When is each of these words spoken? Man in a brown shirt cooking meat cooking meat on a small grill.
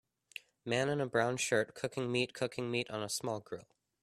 Man 0.65 0.89
in 0.89 0.99
a 0.99 1.05
brown 1.05 1.37
shirt 1.37 1.75
cooking 1.75 2.11
meat 2.11 2.33
cooking 2.33 2.71
meat 2.71 2.89
on 2.89 3.03
a 3.03 3.07
small 3.07 3.39
grill. 3.39 3.67